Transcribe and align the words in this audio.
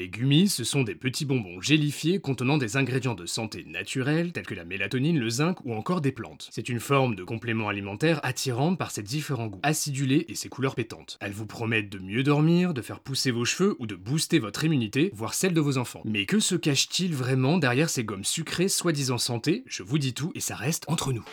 Les 0.00 0.08
gummies, 0.08 0.48
ce 0.48 0.64
sont 0.64 0.82
des 0.82 0.94
petits 0.94 1.26
bonbons 1.26 1.60
gélifiés 1.60 2.20
contenant 2.20 2.56
des 2.56 2.78
ingrédients 2.78 3.12
de 3.12 3.26
santé 3.26 3.66
naturels 3.68 4.32
tels 4.32 4.46
que 4.46 4.54
la 4.54 4.64
mélatonine, 4.64 5.18
le 5.18 5.28
zinc 5.28 5.58
ou 5.66 5.74
encore 5.74 6.00
des 6.00 6.10
plantes. 6.10 6.48
C'est 6.50 6.70
une 6.70 6.80
forme 6.80 7.14
de 7.14 7.22
complément 7.22 7.68
alimentaire 7.68 8.18
attirante 8.22 8.78
par 8.78 8.92
ses 8.92 9.02
différents 9.02 9.48
goûts 9.48 9.60
acidulés 9.62 10.24
et 10.30 10.34
ses 10.34 10.48
couleurs 10.48 10.74
pétantes. 10.74 11.18
Elles 11.20 11.32
vous 11.32 11.44
promettent 11.44 11.90
de 11.90 11.98
mieux 11.98 12.22
dormir, 12.22 12.72
de 12.72 12.80
faire 12.80 13.00
pousser 13.00 13.30
vos 13.30 13.44
cheveux 13.44 13.76
ou 13.78 13.86
de 13.86 13.94
booster 13.94 14.38
votre 14.38 14.64
immunité, 14.64 15.10
voire 15.12 15.34
celle 15.34 15.52
de 15.52 15.60
vos 15.60 15.76
enfants. 15.76 16.00
Mais 16.06 16.24
que 16.24 16.40
se 16.40 16.54
cache-t-il 16.54 17.14
vraiment 17.14 17.58
derrière 17.58 17.90
ces 17.90 18.02
gommes 18.02 18.24
sucrées 18.24 18.68
soi-disant 18.70 19.18
santé? 19.18 19.64
Je 19.66 19.82
vous 19.82 19.98
dis 19.98 20.14
tout 20.14 20.32
et 20.34 20.40
ça 20.40 20.56
reste 20.56 20.84
entre 20.88 21.12
nous. 21.12 21.26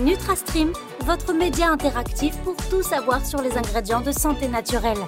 NutraStream, 0.00 0.72
votre 1.04 1.32
média 1.32 1.70
interactif 1.70 2.36
pour 2.38 2.56
tout 2.68 2.82
savoir 2.82 3.24
sur 3.24 3.40
les 3.42 3.56
ingrédients 3.56 4.00
de 4.00 4.10
santé 4.10 4.48
naturelle. 4.48 4.98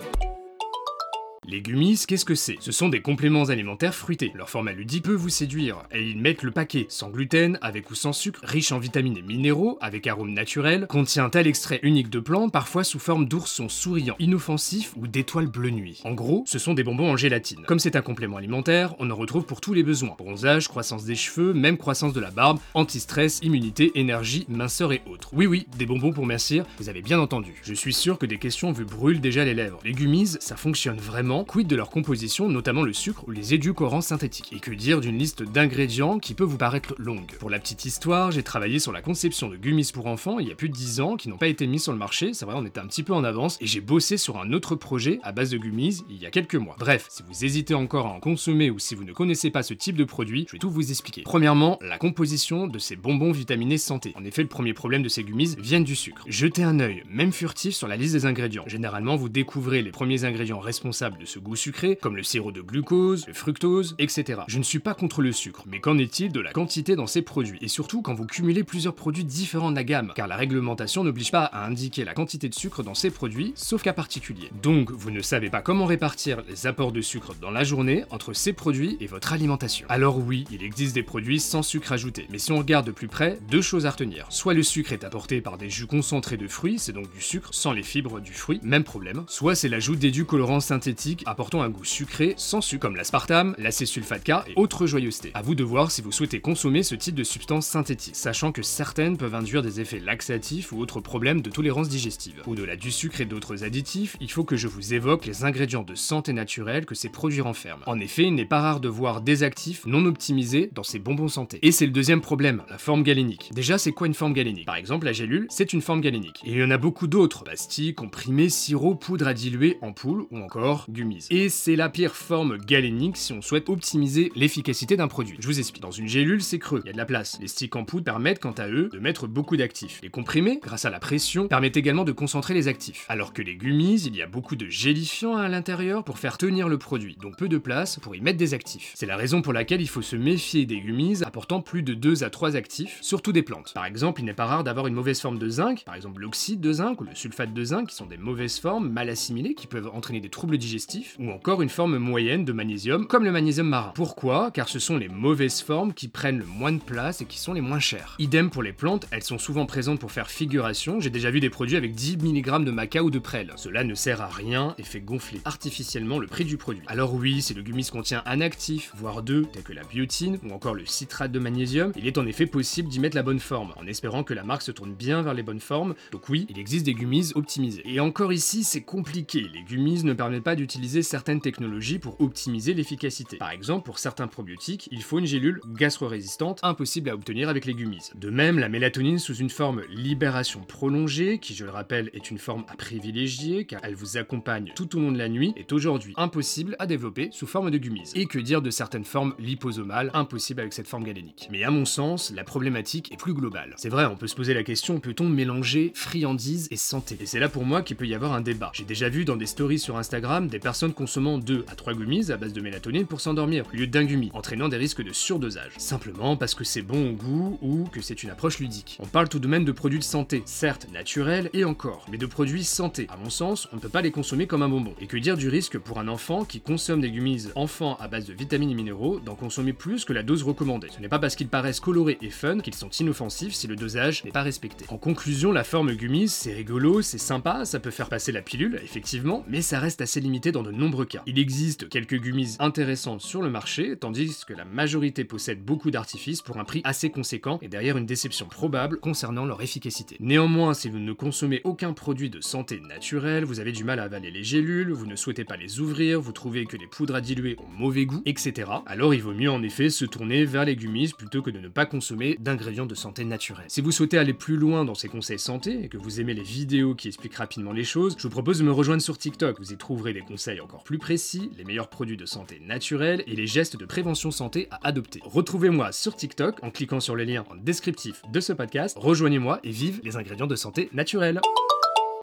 Les 1.50 1.62
gummies, 1.62 1.98
qu'est-ce 2.06 2.26
que 2.26 2.34
c'est? 2.34 2.58
Ce 2.60 2.72
sont 2.72 2.90
des 2.90 3.00
compléments 3.00 3.44
alimentaires 3.44 3.94
fruités. 3.94 4.32
Leur 4.34 4.50
format 4.50 4.72
ludique 4.72 5.04
peut 5.04 5.14
vous 5.14 5.30
séduire, 5.30 5.82
et 5.90 6.06
ils 6.06 6.20
mettent 6.20 6.42
le 6.42 6.50
paquet, 6.50 6.84
sans 6.90 7.08
gluten, 7.08 7.58
avec 7.62 7.90
ou 7.90 7.94
sans 7.94 8.12
sucre, 8.12 8.40
riche 8.42 8.70
en 8.70 8.78
vitamines 8.78 9.16
et 9.16 9.22
minéraux, 9.22 9.78
avec 9.80 10.06
arômes 10.06 10.34
naturels, 10.34 10.86
contient 10.90 11.30
tel 11.30 11.46
extrait 11.46 11.80
unique 11.82 12.10
de 12.10 12.20
plantes, 12.20 12.52
parfois 12.52 12.84
sous 12.84 12.98
forme 12.98 13.26
d'ourson 13.26 13.70
souriant, 13.70 14.14
inoffensif 14.18 14.92
ou 14.98 15.06
d'étoiles 15.06 15.46
bleu 15.46 15.70
nuit. 15.70 16.02
En 16.04 16.12
gros, 16.12 16.44
ce 16.46 16.58
sont 16.58 16.74
des 16.74 16.84
bonbons 16.84 17.10
en 17.10 17.16
gélatine. 17.16 17.62
Comme 17.66 17.78
c'est 17.78 17.96
un 17.96 18.02
complément 18.02 18.36
alimentaire, 18.36 18.94
on 18.98 19.10
en 19.10 19.16
retrouve 19.16 19.46
pour 19.46 19.62
tous 19.62 19.72
les 19.72 19.82
besoins. 19.82 20.16
Bronzage, 20.18 20.68
croissance 20.68 21.06
des 21.06 21.16
cheveux, 21.16 21.54
même 21.54 21.78
croissance 21.78 22.12
de 22.12 22.20
la 22.20 22.30
barbe, 22.30 22.58
anti-stress, 22.74 23.40
immunité, 23.42 23.92
énergie, 23.94 24.44
minceur 24.50 24.92
et 24.92 25.00
autres. 25.10 25.30
Oui 25.32 25.46
oui, 25.46 25.66
des 25.78 25.86
bonbons 25.86 26.12
pour 26.12 26.26
mincir, 26.26 26.66
vous 26.78 26.90
avez 26.90 27.00
bien 27.00 27.18
entendu. 27.18 27.54
Je 27.62 27.72
suis 27.72 27.94
sûr 27.94 28.18
que 28.18 28.26
des 28.26 28.36
questions 28.36 28.70
vous 28.70 28.84
brûlent 28.84 29.22
déjà 29.22 29.46
les 29.46 29.54
lèvres. 29.54 29.80
Les 29.82 29.92
gummies, 29.92 30.36
ça 30.40 30.54
fonctionne 30.54 30.98
vraiment? 30.98 31.37
Quid 31.44 31.66
de 31.66 31.76
leur 31.76 31.90
composition, 31.90 32.48
notamment 32.48 32.82
le 32.82 32.92
sucre 32.92 33.24
ou 33.26 33.30
les 33.30 33.54
édulcorants 33.54 34.00
synthétiques 34.00 34.52
Et 34.52 34.60
que 34.60 34.70
dire 34.70 35.00
d'une 35.00 35.18
liste 35.18 35.42
d'ingrédients 35.42 36.18
qui 36.18 36.34
peut 36.34 36.44
vous 36.44 36.58
paraître 36.58 36.94
longue? 36.98 37.32
Pour 37.38 37.50
la 37.50 37.58
petite 37.58 37.84
histoire, 37.84 38.30
j'ai 38.30 38.42
travaillé 38.42 38.78
sur 38.78 38.92
la 38.92 39.02
conception 39.02 39.48
de 39.48 39.56
gummies 39.56 39.90
pour 39.92 40.06
enfants 40.06 40.38
il 40.38 40.48
y 40.48 40.52
a 40.52 40.54
plus 40.54 40.68
de 40.68 40.74
10 40.74 41.00
ans 41.00 41.16
qui 41.16 41.28
n'ont 41.28 41.38
pas 41.38 41.48
été 41.48 41.66
mis 41.66 41.78
sur 41.78 41.92
le 41.92 41.98
marché, 41.98 42.34
c'est 42.34 42.44
vrai 42.44 42.54
on 42.56 42.66
était 42.66 42.80
un 42.80 42.86
petit 42.86 43.02
peu 43.02 43.12
en 43.12 43.24
avance, 43.24 43.58
et 43.60 43.66
j'ai 43.66 43.80
bossé 43.80 44.16
sur 44.16 44.38
un 44.40 44.52
autre 44.52 44.74
projet 44.74 45.20
à 45.22 45.32
base 45.32 45.50
de 45.50 45.58
gummies 45.58 46.02
il 46.10 46.16
y 46.16 46.26
a 46.26 46.30
quelques 46.30 46.54
mois. 46.54 46.76
Bref, 46.78 47.06
si 47.08 47.22
vous 47.22 47.44
hésitez 47.44 47.74
encore 47.74 48.06
à 48.06 48.10
en 48.10 48.20
consommer 48.20 48.70
ou 48.70 48.78
si 48.78 48.94
vous 48.94 49.04
ne 49.04 49.12
connaissez 49.12 49.50
pas 49.50 49.62
ce 49.62 49.74
type 49.74 49.96
de 49.96 50.04
produit, 50.04 50.46
je 50.48 50.52
vais 50.52 50.58
tout 50.58 50.70
vous 50.70 50.90
expliquer. 50.90 51.22
Premièrement, 51.22 51.78
la 51.80 51.98
composition 51.98 52.66
de 52.66 52.78
ces 52.78 52.96
bonbons 52.96 53.32
vitaminés 53.32 53.78
santé. 53.78 54.12
En 54.16 54.24
effet, 54.24 54.42
le 54.42 54.48
premier 54.48 54.74
problème 54.74 55.02
de 55.02 55.08
ces 55.08 55.24
gummies 55.24 55.56
vient 55.58 55.80
du 55.80 55.96
sucre. 55.96 56.24
Jetez 56.26 56.62
un 56.62 56.80
œil, 56.80 57.02
même 57.10 57.32
furtif, 57.32 57.74
sur 57.74 57.88
la 57.88 57.96
liste 57.96 58.14
des 58.14 58.26
ingrédients. 58.26 58.64
Généralement, 58.66 59.16
vous 59.16 59.28
découvrez 59.28 59.82
les 59.82 59.90
premiers 59.90 60.24
ingrédients 60.24 60.60
responsables 60.60 61.18
de 61.18 61.24
ce 61.28 61.38
goût 61.38 61.56
sucré, 61.56 61.96
comme 61.96 62.16
le 62.16 62.22
sirop 62.22 62.50
de 62.50 62.62
glucose, 62.62 63.26
le 63.26 63.34
fructose, 63.34 63.94
etc. 63.98 64.40
Je 64.48 64.58
ne 64.58 64.64
suis 64.64 64.78
pas 64.78 64.94
contre 64.94 65.22
le 65.22 65.30
sucre, 65.32 65.64
mais 65.66 65.78
qu'en 65.78 65.98
est-il 65.98 66.32
de 66.32 66.40
la 66.40 66.52
quantité 66.52 66.96
dans 66.96 67.06
ces 67.06 67.22
produits? 67.22 67.58
Et 67.60 67.68
surtout 67.68 68.02
quand 68.02 68.14
vous 68.14 68.26
cumulez 68.26 68.64
plusieurs 68.64 68.94
produits 68.94 69.24
différents 69.24 69.70
de 69.70 69.76
la 69.76 69.84
gamme, 69.84 70.12
car 70.16 70.26
la 70.26 70.36
réglementation 70.36 71.04
n'oblige 71.04 71.30
pas 71.30 71.44
à 71.44 71.66
indiquer 71.66 72.04
la 72.04 72.14
quantité 72.14 72.48
de 72.48 72.54
sucre 72.54 72.82
dans 72.82 72.94
ces 72.94 73.10
produits, 73.10 73.52
sauf 73.54 73.82
cas 73.82 73.92
particulier. 73.92 74.50
Donc, 74.62 74.90
vous 74.90 75.10
ne 75.10 75.20
savez 75.20 75.50
pas 75.50 75.60
comment 75.60 75.86
répartir 75.86 76.42
les 76.48 76.66
apports 76.66 76.92
de 76.92 77.02
sucre 77.02 77.34
dans 77.40 77.50
la 77.50 77.64
journée 77.64 78.04
entre 78.10 78.32
ces 78.32 78.52
produits 78.52 78.96
et 79.00 79.06
votre 79.06 79.32
alimentation. 79.32 79.86
Alors 79.90 80.18
oui, 80.18 80.44
il 80.50 80.62
existe 80.62 80.94
des 80.94 81.02
produits 81.02 81.40
sans 81.40 81.62
sucre 81.62 81.92
ajouté, 81.92 82.26
mais 82.30 82.38
si 82.38 82.52
on 82.52 82.58
regarde 82.58 82.86
de 82.86 82.92
plus 82.92 83.08
près, 83.08 83.38
deux 83.50 83.62
choses 83.62 83.84
à 83.84 83.90
retenir. 83.90 84.26
Soit 84.30 84.54
le 84.54 84.62
sucre 84.62 84.92
est 84.92 85.04
apporté 85.04 85.40
par 85.40 85.58
des 85.58 85.68
jus 85.68 85.86
concentrés 85.86 86.36
de 86.38 86.48
fruits, 86.48 86.78
c'est 86.78 86.92
donc 86.92 87.12
du 87.12 87.20
sucre 87.20 87.50
sans 87.52 87.72
les 87.72 87.82
fibres 87.82 88.20
du 88.20 88.32
fruit, 88.32 88.60
même 88.62 88.84
problème. 88.84 89.24
Soit 89.26 89.54
c'est 89.54 89.68
l'ajout 89.68 89.96
d'édulcorants 89.96 90.60
synthétiques 90.60 91.07
apportant 91.26 91.62
un 91.62 91.68
goût 91.68 91.84
sucré 91.84 92.34
sans 92.36 92.60
sucre, 92.60 92.82
comme 92.82 92.96
l'aspartame, 92.96 93.54
l'acésulfate 93.58 94.24
K 94.24 94.30
et 94.48 94.52
autres 94.56 94.86
joyeusetés. 94.86 95.30
À 95.34 95.42
vous 95.42 95.54
de 95.54 95.64
voir 95.64 95.90
si 95.90 96.02
vous 96.02 96.12
souhaitez 96.12 96.40
consommer 96.40 96.82
ce 96.82 96.94
type 96.94 97.14
de 97.14 97.24
substances 97.24 97.66
synthétiques, 97.66 98.16
sachant 98.16 98.52
que 98.52 98.62
certaines 98.62 99.16
peuvent 99.16 99.34
induire 99.34 99.62
des 99.62 99.80
effets 99.80 99.98
laxatifs 99.98 100.72
ou 100.72 100.80
autres 100.80 101.00
problèmes 101.00 101.40
de 101.40 101.50
tolérance 101.50 101.88
digestive. 101.88 102.42
Au-delà 102.46 102.76
du 102.76 102.90
sucre 102.90 103.20
et 103.20 103.24
d'autres 103.24 103.64
additifs, 103.64 104.16
il 104.20 104.30
faut 104.30 104.44
que 104.44 104.56
je 104.56 104.68
vous 104.68 104.94
évoque 104.94 105.26
les 105.26 105.44
ingrédients 105.44 105.82
de 105.82 105.94
santé 105.94 106.32
naturelle 106.32 106.86
que 106.86 106.94
ces 106.94 107.08
produits 107.08 107.40
renferment. 107.40 107.82
En 107.86 107.98
effet, 108.00 108.24
il 108.24 108.34
n'est 108.34 108.44
pas 108.44 108.60
rare 108.60 108.80
de 108.80 108.88
voir 108.88 109.20
des 109.20 109.42
actifs 109.42 109.86
non 109.86 110.04
optimisés 110.06 110.70
dans 110.72 110.82
ces 110.82 110.98
bonbons 110.98 111.28
santé. 111.28 111.58
Et 111.62 111.72
c'est 111.72 111.86
le 111.86 111.92
deuxième 111.92 112.20
problème, 112.20 112.62
la 112.70 112.78
forme 112.78 113.02
galénique. 113.02 113.50
Déjà, 113.52 113.78
c'est 113.78 113.92
quoi 113.92 114.06
une 114.06 114.14
forme 114.14 114.32
galénique? 114.32 114.66
Par 114.66 114.76
exemple, 114.76 115.06
la 115.06 115.12
gélule, 115.12 115.46
c'est 115.50 115.72
une 115.72 115.82
forme 115.82 116.00
galénique. 116.00 116.40
Et 116.44 116.52
il 116.52 116.58
y 116.58 116.64
en 116.64 116.70
a 116.70 116.78
beaucoup 116.78 117.06
d'autres, 117.06 117.44
pastilles, 117.44 117.94
comprimés, 117.94 118.48
sirop, 118.48 118.94
poudre 118.94 119.26
à 119.26 119.34
diluer, 119.34 119.78
ampoule 119.82 120.26
ou 120.30 120.38
encore 120.38 120.86
Et 121.30 121.48
c'est 121.48 121.76
la 121.76 121.88
pire 121.88 122.14
forme 122.14 122.58
galénique 122.58 123.16
si 123.16 123.32
on 123.32 123.42
souhaite 123.42 123.68
optimiser 123.68 124.32
l'efficacité 124.34 124.96
d'un 124.96 125.08
produit. 125.08 125.36
Je 125.38 125.46
vous 125.46 125.58
explique. 125.58 125.82
Dans 125.82 125.90
une 125.90 126.08
gélule, 126.08 126.42
c'est 126.42 126.58
creux, 126.58 126.80
il 126.84 126.86
y 126.86 126.90
a 126.90 126.92
de 126.92 126.98
la 126.98 127.04
place. 127.04 127.38
Les 127.40 127.46
sticks 127.46 127.76
en 127.76 127.84
poudre 127.84 128.04
permettent 128.04 128.40
quant 128.40 128.52
à 128.52 128.68
eux 128.68 128.88
de 128.92 128.98
mettre 128.98 129.28
beaucoup 129.28 129.56
d'actifs. 129.56 130.00
Les 130.02 130.10
comprimés, 130.10 130.58
grâce 130.62 130.84
à 130.84 130.90
la 130.90 130.98
pression, 130.98 131.46
permettent 131.46 131.76
également 131.76 132.04
de 132.04 132.12
concentrer 132.12 132.54
les 132.54 132.66
actifs. 132.68 133.06
Alors 133.08 133.32
que 133.32 133.42
les 133.42 133.54
gummies, 133.56 134.02
il 134.02 134.16
y 134.16 134.22
a 134.22 134.26
beaucoup 134.26 134.56
de 134.56 134.66
gélifiants 134.66 135.36
à 135.36 135.48
l'intérieur 135.48 136.04
pour 136.04 136.18
faire 136.18 136.36
tenir 136.38 136.68
le 136.68 136.78
produit, 136.78 137.16
donc 137.20 137.36
peu 137.36 137.48
de 137.48 137.58
place 137.58 137.98
pour 138.00 138.16
y 138.16 138.20
mettre 138.20 138.38
des 138.38 138.54
actifs. 138.54 138.92
C'est 138.94 139.06
la 139.06 139.16
raison 139.16 139.42
pour 139.42 139.52
laquelle 139.52 139.80
il 139.80 139.88
faut 139.88 140.02
se 140.02 140.16
méfier 140.16 140.66
des 140.66 140.80
gummies 140.80 141.22
apportant 141.24 141.60
plus 141.60 141.82
de 141.82 141.94
2 141.94 142.24
à 142.24 142.30
3 142.30 142.56
actifs, 142.56 142.98
surtout 143.02 143.32
des 143.32 143.42
plantes. 143.42 143.72
Par 143.74 143.84
exemple, 143.84 144.20
il 144.20 144.24
n'est 144.24 144.34
pas 144.34 144.46
rare 144.46 144.64
d'avoir 144.64 144.86
une 144.86 144.94
mauvaise 144.94 145.20
forme 145.20 145.38
de 145.38 145.48
zinc, 145.48 145.84
par 145.84 145.94
exemple 145.94 146.20
l'oxyde 146.20 146.60
de 146.60 146.72
zinc 146.72 147.00
ou 147.00 147.04
le 147.04 147.14
sulfate 147.14 147.54
de 147.54 147.64
zinc, 147.64 147.88
qui 147.88 147.94
sont 147.94 148.06
des 148.06 148.16
mauvaises 148.16 148.58
formes 148.58 148.88
mal 148.90 149.08
assimilées 149.08 149.54
qui 149.54 149.66
peuvent 149.66 149.90
entraîner 149.92 150.20
des 150.20 150.28
troubles 150.28 150.58
digestifs, 150.58 150.87
ou 151.18 151.30
encore 151.30 151.60
une 151.60 151.68
forme 151.68 151.98
moyenne 151.98 152.46
de 152.46 152.52
magnésium, 152.52 153.06
comme 153.06 153.24
le 153.24 153.30
magnésium 153.30 153.68
marin. 153.68 153.92
Pourquoi? 153.94 154.50
Car 154.50 154.68
ce 154.68 154.78
sont 154.78 154.96
les 154.96 155.08
mauvaises 155.08 155.60
formes 155.60 155.92
qui 155.92 156.08
prennent 156.08 156.38
le 156.38 156.46
moins 156.46 156.72
de 156.72 156.78
place 156.78 157.20
et 157.20 157.26
qui 157.26 157.38
sont 157.38 157.52
les 157.52 157.60
moins 157.60 157.78
chères. 157.78 158.16
Idem 158.18 158.48
pour 158.48 158.62
les 158.62 158.72
plantes, 158.72 159.06
elles 159.10 159.22
sont 159.22 159.38
souvent 159.38 159.66
présentes 159.66 160.00
pour 160.00 160.12
faire 160.12 160.30
figuration, 160.30 160.98
j'ai 160.98 161.10
déjà 161.10 161.30
vu 161.30 161.40
des 161.40 161.50
produits 161.50 161.76
avec 161.76 161.94
10 161.94 162.16
mg 162.18 162.64
de 162.64 162.70
maca 162.70 163.02
ou 163.02 163.10
de 163.10 163.18
prêle. 163.18 163.52
Cela 163.56 163.84
ne 163.84 163.94
sert 163.94 164.22
à 164.22 164.28
rien 164.28 164.74
et 164.78 164.82
fait 164.82 165.00
gonfler 165.00 165.40
artificiellement 165.44 166.18
le 166.18 166.26
prix 166.26 166.46
du 166.46 166.56
produit. 166.56 166.82
Alors 166.86 167.12
oui, 167.12 167.42
si 167.42 167.52
le 167.52 167.62
gummies 167.62 167.84
contient 167.84 168.22
un 168.24 168.40
actif, 168.40 168.92
voire 168.96 169.22
deux, 169.22 169.42
tels 169.44 169.64
que 169.64 169.74
la 169.74 169.84
biotine 169.84 170.38
ou 170.42 170.54
encore 170.54 170.74
le 170.74 170.86
citrate 170.86 171.32
de 171.32 171.38
magnésium, 171.38 171.92
il 171.96 172.06
est 172.06 172.16
en 172.16 172.26
effet 172.26 172.46
possible 172.46 172.88
d'y 172.88 173.00
mettre 173.00 173.16
la 173.16 173.22
bonne 173.22 173.40
forme, 173.40 173.74
en 173.76 173.86
espérant 173.86 174.24
que 174.24 174.32
la 174.32 174.42
marque 174.42 174.62
se 174.62 174.72
tourne 174.72 174.94
bien 174.94 175.20
vers 175.20 175.34
les 175.34 175.42
bonnes 175.42 175.60
formes. 175.60 175.94
Donc 176.12 176.30
oui, 176.30 176.46
il 176.48 176.58
existe 176.58 176.86
des 176.86 176.94
gummies 176.94 177.32
optimisés. 177.34 177.82
Et 177.84 178.00
encore 178.00 178.32
ici, 178.32 178.64
c'est 178.64 178.80
compliqué. 178.80 179.46
Les 179.52 179.62
gummies 179.62 180.02
ne 180.02 180.14
permettent 180.14 180.44
pas 180.44 180.56
d'utiliser 180.56 180.77
certaines 181.02 181.40
technologies 181.40 181.98
pour 181.98 182.20
optimiser 182.20 182.74
l'efficacité. 182.74 183.36
Par 183.36 183.50
exemple, 183.50 183.84
pour 183.84 183.98
certains 183.98 184.26
probiotiques, 184.26 184.88
il 184.92 185.02
faut 185.02 185.18
une 185.18 185.26
gélule 185.26 185.60
gastro-résistante, 185.66 186.60
impossible 186.62 187.10
à 187.10 187.14
obtenir 187.14 187.48
avec 187.48 187.64
les 187.64 187.74
gummies. 187.74 188.10
De 188.14 188.30
même, 188.30 188.58
la 188.58 188.68
mélatonine 188.68 189.18
sous 189.18 189.34
une 189.34 189.50
forme 189.50 189.82
libération 189.90 190.60
prolongée, 190.60 191.38
qui 191.38 191.54
je 191.54 191.64
le 191.64 191.70
rappelle 191.70 192.10
est 192.14 192.30
une 192.30 192.38
forme 192.38 192.64
à 192.68 192.76
privilégier 192.76 193.64
car 193.64 193.80
elle 193.82 193.94
vous 193.94 194.16
accompagne 194.16 194.72
tout 194.74 194.96
au 194.96 195.00
long 195.00 195.12
de 195.12 195.18
la 195.18 195.28
nuit, 195.28 195.52
est 195.56 195.72
aujourd'hui 195.72 196.14
impossible 196.16 196.76
à 196.78 196.86
développer 196.86 197.28
sous 197.32 197.46
forme 197.46 197.70
de 197.70 197.78
gummies. 197.78 198.10
Et 198.14 198.26
que 198.26 198.38
dire 198.38 198.62
de 198.62 198.70
certaines 198.70 199.04
formes 199.04 199.34
liposomales, 199.38 200.10
impossible 200.14 200.60
avec 200.60 200.72
cette 200.72 200.88
forme 200.88 201.04
galénique? 201.04 201.48
Mais 201.50 201.64
à 201.64 201.70
mon 201.70 201.84
sens, 201.84 202.32
la 202.34 202.44
problématique 202.44 203.12
est 203.12 203.16
plus 203.16 203.34
globale. 203.34 203.74
C'est 203.76 203.88
vrai, 203.88 204.06
on 204.06 204.16
peut 204.16 204.26
se 204.26 204.36
poser 204.36 204.54
la 204.54 204.62
question, 204.62 205.00
peut-on 205.00 205.28
mélanger 205.28 205.92
friandise 205.94 206.68
et 206.70 206.76
santé? 206.76 207.16
Et 207.20 207.26
c'est 207.26 207.40
là 207.40 207.48
pour 207.48 207.64
moi 207.64 207.82
qu'il 207.82 207.96
peut 207.96 208.06
y 208.06 208.14
avoir 208.14 208.32
un 208.32 208.40
débat. 208.40 208.70
J'ai 208.74 208.84
déjà 208.84 209.08
vu 209.08 209.24
dans 209.24 209.36
des 209.36 209.46
stories 209.46 209.78
sur 209.78 209.96
Instagram 209.96 210.48
des 210.48 210.58
personnes 210.68 210.92
consommant 210.92 211.38
2 211.38 211.64
à 211.66 211.74
3 211.74 211.94
gummies 211.94 212.30
à 212.30 212.36
base 212.36 212.52
de 212.52 212.60
mélatonine 212.60 213.06
pour 213.06 213.22
s'endormir, 213.22 213.64
au 213.72 213.74
lieu 213.74 213.86
d'un 213.86 214.04
gummy, 214.04 214.30
entraînant 214.34 214.68
des 214.68 214.76
risques 214.76 215.02
de 215.02 215.14
surdosage. 215.14 215.72
Simplement 215.78 216.36
parce 216.36 216.54
que 216.54 216.62
c'est 216.62 216.82
bon 216.82 217.08
au 217.08 217.12
goût 217.14 217.58
ou 217.62 217.84
que 217.84 218.02
c'est 218.02 218.22
une 218.22 218.28
approche 218.28 218.58
ludique. 218.58 218.98
On 219.00 219.06
parle 219.06 219.30
tout 219.30 219.38
de 219.38 219.48
même 219.48 219.64
de 219.64 219.72
produits 219.72 219.98
de 219.98 220.04
santé, 220.04 220.42
certes 220.44 220.86
naturels 220.92 221.48
et 221.54 221.64
encore, 221.64 222.04
mais 222.12 222.18
de 222.18 222.26
produits 222.26 222.64
santé. 222.64 223.06
À 223.08 223.16
mon 223.16 223.30
sens, 223.30 223.66
on 223.72 223.76
ne 223.76 223.80
peut 223.80 223.88
pas 223.88 224.02
les 224.02 224.10
consommer 224.10 224.46
comme 224.46 224.60
un 224.60 224.68
bonbon. 224.68 224.92
Et 225.00 225.06
que 225.06 225.16
dire 225.16 225.38
du 225.38 225.48
risque 225.48 225.78
pour 225.78 226.00
un 226.00 226.06
enfant 226.06 226.44
qui 226.44 226.60
consomme 226.60 227.00
des 227.00 227.10
gummies 227.10 227.46
enfants 227.54 227.96
à 227.98 228.06
base 228.06 228.26
de 228.26 228.34
vitamines 228.34 228.70
et 228.70 228.74
minéraux 228.74 229.20
d'en 229.20 229.36
consommer 229.36 229.72
plus 229.72 230.04
que 230.04 230.12
la 230.12 230.22
dose 230.22 230.42
recommandée? 230.42 230.88
Ce 230.94 231.00
n'est 231.00 231.08
pas 231.08 231.18
parce 231.18 231.34
qu'ils 231.34 231.48
paraissent 231.48 231.80
colorés 231.80 232.18
et 232.20 232.28
fun 232.28 232.58
qu'ils 232.58 232.74
sont 232.74 232.90
inoffensifs 232.90 233.54
si 233.54 233.68
le 233.68 233.76
dosage 233.76 234.22
n'est 234.22 234.32
pas 234.32 234.42
respecté. 234.42 234.84
En 234.90 234.98
conclusion, 234.98 235.50
la 235.50 235.64
forme 235.64 235.94
gummies, 235.94 236.28
c'est 236.28 236.52
rigolo, 236.52 237.00
c'est 237.00 237.16
sympa, 237.16 237.64
ça 237.64 237.80
peut 237.80 237.90
faire 237.90 238.10
passer 238.10 238.32
la 238.32 238.42
pilule, 238.42 238.78
effectivement, 238.84 239.46
mais 239.48 239.62
ça 239.62 239.80
reste 239.80 240.02
assez 240.02 240.20
limité 240.20 240.52
dans 240.52 240.57
de 240.62 240.70
nombreux 240.70 241.04
cas. 241.04 241.22
Il 241.26 241.38
existe 241.38 241.88
quelques 241.88 242.20
gummies 242.20 242.56
intéressantes 242.58 243.20
sur 243.20 243.42
le 243.42 243.50
marché, 243.50 243.96
tandis 243.96 244.44
que 244.46 244.52
la 244.52 244.64
majorité 244.64 245.24
possède 245.24 245.62
beaucoup 245.62 245.90
d'artifices 245.90 246.42
pour 246.42 246.58
un 246.58 246.64
prix 246.64 246.80
assez 246.84 247.10
conséquent 247.10 247.58
et 247.62 247.68
derrière 247.68 247.96
une 247.96 248.06
déception 248.06 248.46
probable 248.46 249.00
concernant 249.00 249.44
leur 249.44 249.62
efficacité. 249.62 250.16
Néanmoins, 250.20 250.74
si 250.74 250.88
vous 250.88 250.98
ne 250.98 251.12
consommez 251.12 251.60
aucun 251.64 251.92
produit 251.92 252.30
de 252.30 252.40
santé 252.40 252.80
naturelle, 252.80 253.44
vous 253.44 253.60
avez 253.60 253.72
du 253.72 253.84
mal 253.84 253.98
à 253.98 254.04
avaler 254.04 254.30
les 254.30 254.44
gélules, 254.44 254.92
vous 254.92 255.06
ne 255.06 255.16
souhaitez 255.16 255.44
pas 255.44 255.56
les 255.56 255.80
ouvrir, 255.80 256.20
vous 256.20 256.32
trouvez 256.32 256.66
que 256.66 256.76
les 256.76 256.86
poudres 256.86 257.14
à 257.14 257.20
diluer 257.20 257.56
ont 257.58 257.78
mauvais 257.78 258.06
goût, 258.06 258.22
etc., 258.26 258.70
alors 258.86 259.14
il 259.14 259.22
vaut 259.22 259.34
mieux 259.34 259.50
en 259.50 259.62
effet 259.62 259.90
se 259.90 260.04
tourner 260.04 260.44
vers 260.44 260.64
les 260.64 260.76
gummies 260.76 261.12
plutôt 261.16 261.42
que 261.42 261.50
de 261.50 261.58
ne 261.58 261.68
pas 261.68 261.86
consommer 261.86 262.36
d'ingrédients 262.40 262.86
de 262.86 262.94
santé 262.94 263.24
naturelle. 263.24 263.66
Si 263.68 263.80
vous 263.80 263.92
souhaitez 263.92 264.18
aller 264.18 264.34
plus 264.34 264.56
loin 264.56 264.84
dans 264.84 264.94
ces 264.94 265.08
conseils 265.08 265.38
santé 265.38 265.84
et 265.84 265.88
que 265.88 265.96
vous 265.96 266.20
aimez 266.20 266.34
les 266.34 266.42
vidéos 266.42 266.94
qui 266.94 267.08
expliquent 267.08 267.36
rapidement 267.36 267.72
les 267.72 267.84
choses, 267.84 268.14
je 268.16 268.22
vous 268.22 268.30
propose 268.30 268.58
de 268.58 268.64
me 268.64 268.72
rejoindre 268.72 269.02
sur 269.02 269.18
TikTok. 269.18 269.58
Vous 269.58 269.72
y 269.72 269.76
trouverez 269.76 270.12
des 270.12 270.20
conseils 270.20 270.47
encore 270.60 270.82
plus 270.82 270.98
précis, 270.98 271.50
les 271.56 271.64
meilleurs 271.64 271.88
produits 271.88 272.16
de 272.16 272.26
santé 272.26 272.60
naturelle 272.60 273.22
et 273.26 273.36
les 273.36 273.46
gestes 273.46 273.76
de 273.76 273.84
prévention 273.84 274.30
santé 274.30 274.68
à 274.70 274.88
adopter. 274.88 275.20
Retrouvez-moi 275.24 275.92
sur 275.92 276.16
TikTok 276.16 276.62
en 276.62 276.70
cliquant 276.70 277.00
sur 277.00 277.14
le 277.14 277.24
lien 277.24 277.44
en 277.50 277.54
descriptif 277.54 278.22
de 278.32 278.40
ce 278.40 278.52
podcast. 278.52 278.96
Rejoignez-moi 278.98 279.60
et 279.62 279.70
vive 279.70 280.00
les 280.02 280.16
ingrédients 280.16 280.46
de 280.46 280.56
santé 280.56 280.88
naturelle. 280.92 281.40